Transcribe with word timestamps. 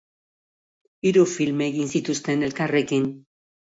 Hiru 1.09 1.25
film 1.33 1.61
egin 1.67 1.93
zituzten 1.99 2.47
elkarrekin. 2.49 3.07